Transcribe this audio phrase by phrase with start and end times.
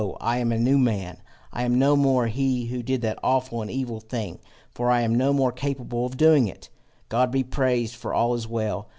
[0.19, 1.17] I am a new man;
[1.53, 4.39] I am no more he who did that awful and evil thing,
[4.73, 6.69] for I am no more capable of doing it!
[7.07, 8.89] God be praised, for all is well!